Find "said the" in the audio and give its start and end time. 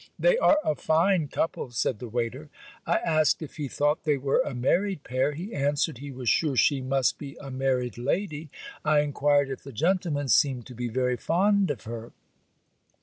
1.69-2.07